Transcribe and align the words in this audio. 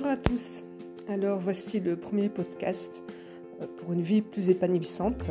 à 0.00 0.16
tous. 0.16 0.64
Alors 1.06 1.38
voici 1.38 1.78
le 1.78 1.96
premier 1.96 2.30
podcast 2.30 3.02
euh, 3.60 3.66
pour 3.76 3.92
une 3.92 4.00
vie 4.00 4.22
plus 4.22 4.48
épanouissante. 4.48 5.30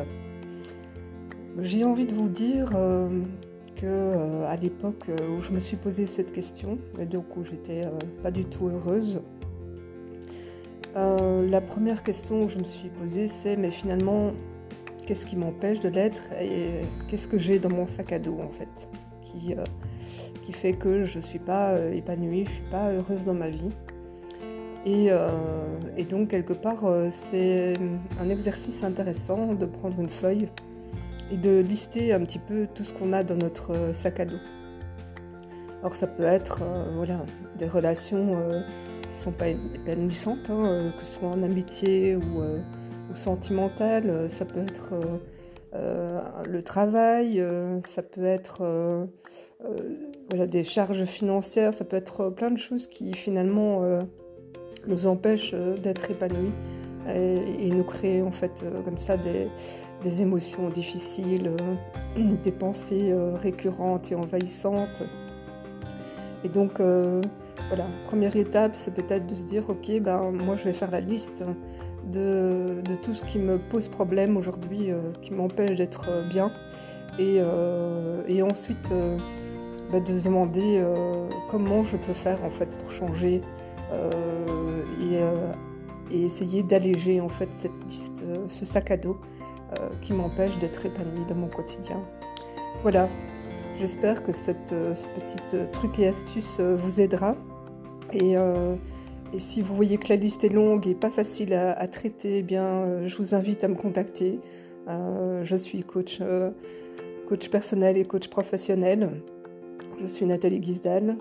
J'ai 1.60 1.84
envie 1.84 2.06
de 2.06 2.14
vous 2.14 2.30
dire 2.30 2.70
euh, 2.76 3.10
que 3.76 3.88
euh, 3.88 4.48
à 4.48 4.56
l'époque 4.56 5.08
où 5.10 5.42
je 5.42 5.52
me 5.52 5.60
suis 5.60 5.78
posé 5.78 6.06
cette 6.06 6.32
question, 6.32 6.78
et 7.00 7.06
donc 7.06 7.36
où 7.36 7.44
j'étais 7.44 7.88
pas 8.22 8.30
du 8.30 8.46
tout 8.46 8.68
heureuse, 8.68 9.22
la 10.94 11.62
première 11.62 12.04
question 12.04 12.46
que 12.46 12.52
je 12.52 12.60
me 12.60 12.66
suis 12.66 12.90
posée 12.90 13.28
c'est 13.28 13.56
mais 13.56 13.72
finalement 13.72 14.34
qu'est-ce 15.08 15.26
qui 15.26 15.38
m'empêche 15.38 15.80
de 15.80 15.90
l'être 15.90 16.22
et 16.40 16.82
qu'est-ce 17.08 17.28
que 17.28 17.38
j'ai 17.38 17.60
dans 17.60 17.70
mon 17.70 17.88
sac 17.88 18.12
à 18.12 18.20
dos 18.20 18.38
en 18.40 18.50
fait 18.50 18.90
qui, 19.24 19.56
qui 20.44 20.54
fait 20.54 20.74
que 20.74 21.04
je 21.04 21.18
ne 21.18 21.24
suis 21.24 21.40
pas 21.40 21.80
épanouie, 21.94 22.44
je 22.46 22.50
ne 22.50 22.56
suis 22.56 22.70
pas 22.70 22.92
heureuse 22.92 23.26
dans 23.26 23.34
ma 23.34 23.50
vie. 23.50 23.72
Euh, 24.88 25.30
et, 25.98 26.04
donc, 26.04 26.30
quelque 26.30 26.54
part, 26.54 26.86
euh, 26.86 27.08
c'est 27.10 27.74
un 28.20 28.30
exercice 28.30 28.84
intéressant 28.84 29.54
de 29.54 29.66
prendre 29.66 30.00
une 30.00 30.10
feuille 30.10 30.50
et 31.32 31.38
de 31.38 31.60
lister 31.60 32.14
un 32.14 32.22
petit 32.22 32.40
peu 32.40 32.68
tout 32.74 32.84
ce 32.84 32.94
qu'on 32.94 33.14
a 33.14 33.24
dans 33.24 33.36
notre 33.36 33.74
euh, 33.74 33.94
sac 33.94 34.20
à 34.20 34.26
dos. 34.26 34.40
Alors, 35.82 35.96
ça 35.96 36.08
peut 36.08 36.24
être 36.24 36.62
voilà, 36.96 37.26
des 37.58 37.66
relations 37.66 38.36
qui 39.02 39.08
ne 39.10 39.14
sont 39.14 39.32
pas 39.32 39.48
épanouissantes, 39.48 40.52
hein, 40.52 40.94
que 40.96 41.04
ce 41.04 41.18
soit 41.18 41.30
en 41.30 41.42
amitié 41.42 42.16
ou, 42.18 42.22
ou 42.22 43.16
sentimentale. 43.16 44.30
Ça 44.30 44.46
peut 44.46 44.60
être 44.60 44.94
le 46.48 46.62
travail, 46.62 47.44
ça 47.84 48.04
peut 48.04 48.26
être 48.26 49.08
voilà, 50.30 50.46
des 50.46 50.64
charges 50.64 51.06
financières, 51.06 51.74
ça 51.74 51.84
peut 51.84 51.98
être 51.98 52.30
plein 52.30 52.52
de 52.52 52.60
choses 52.60 52.86
qui 52.86 53.14
finalement 53.14 53.82
nous 54.88 55.08
empêche 55.08 55.52
euh, 55.54 55.78
d'être 55.78 56.10
épanouis 56.12 56.52
et, 57.08 57.72
nous 57.72 57.84
créer 57.84 58.22
en 58.22 58.32
fait 58.32 58.62
euh, 58.64 58.82
comme 58.84 59.00
ça 59.00 59.18
des, 59.18 59.50
émotions 60.22 60.70
difficiles, 60.70 61.52
euh, 62.18 62.36
des 62.44 62.52
pensées 62.52 63.14
récurrentes 63.36 64.12
et 64.12 64.16
envahissantes. 64.16 65.04
Et 66.44 66.50
donc 66.50 66.80
voilà, 66.80 67.86
première 68.08 68.36
étape, 68.36 68.72
c'est 68.76 68.94
peut-être 68.94 69.28
de 69.28 69.36
se 69.36 69.46
dire 69.46 69.64
ok, 69.70 70.00
ben 70.02 70.32
moi 70.32 70.56
je 70.58 70.64
vais 70.64 70.74
faire 70.74 70.90
la 70.90 71.00
liste 71.00 71.44
de, 72.12 72.82
tout 73.04 73.14
ce 73.14 73.24
qui 73.24 73.38
me 73.38 73.60
pose 73.60 73.88
problème 73.88 74.38
aujourd'hui, 74.38 74.90
qui 75.22 75.34
m'empêche 75.34 75.78
d'être 75.78 76.28
bien, 76.30 76.52
et, 77.20 77.42
ensuite 78.42 78.92
ben, 79.92 80.04
de 80.04 80.18
se 80.18 80.26
demander 80.26 80.84
comment 81.52 81.84
je 81.84 81.98
peux 81.98 82.14
faire 82.14 82.44
en 82.44 82.50
fait 82.50 82.70
pour 82.78 82.92
changer 82.92 83.42
euh, 83.92 84.84
euh, 85.02 85.54
et, 86.12 86.24
essayer 86.24 86.64
d'alléger 86.64 87.22
en 87.22 87.30
fait 87.30 87.50
cette 87.52 87.72
liste, 87.88 88.24
euh, 88.28 88.36
ce 88.48 88.66
sac 88.66 88.92
à 88.92 88.98
dos 88.98 89.18
qui 90.02 90.12
m'empêche 90.12 90.60
d'être 90.60 90.86
épanouie 90.86 91.26
dans 91.30 91.36
mon 91.36 91.48
quotidien. 91.48 92.04
Voilà, 92.82 93.08
j'espère 93.80 94.22
que 94.22 94.34
cette, 94.34 94.68
ce 94.68 95.06
petit 95.16 95.38
truc 95.72 95.98
et 95.98 96.10
astuce 96.10 96.60
vous 96.60 97.00
aidera. 97.00 97.38
Et, 98.12 98.36
si 99.38 99.62
vous 99.62 99.74
voyez 99.74 99.96
que 99.98 100.10
la 100.10 100.18
liste 100.18 100.44
est 100.44 100.50
longue 100.50 100.88
et 100.88 100.94
pas 100.94 101.10
facile 101.10 101.54
à, 101.54 101.88
traiter, 101.88 102.40
eh 102.40 102.44
bien, 102.44 103.08
je 103.08 103.16
vous 103.16 103.34
invite 103.34 103.64
à 103.64 103.70
me 103.70 103.76
contacter. 103.76 104.42
je 104.90 105.56
suis 105.56 105.86
coach, 105.86 106.22
coach 107.30 107.48
personnel 107.48 107.96
et 107.96 108.04
coach 108.04 108.28
professionnel. 108.28 109.22
Je 110.02 110.08
suis 110.08 110.26
Nathalie 110.26 110.60
Guisdal 110.60 111.16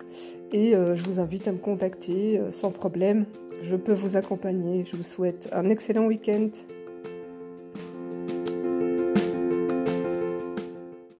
et 0.52 0.74
euh, 0.74 0.96
je 0.96 1.02
vous 1.02 1.20
invite 1.20 1.46
à 1.48 1.52
me 1.52 1.58
contacter 1.58 2.38
euh, 2.38 2.50
sans 2.50 2.70
problème. 2.70 3.26
Je 3.62 3.76
peux 3.76 3.92
vous 3.92 4.16
accompagner. 4.16 4.86
Je 4.90 4.96
vous 4.96 5.02
souhaite 5.02 5.50
un 5.52 5.68
excellent 5.68 6.06
week-end. 6.06 6.48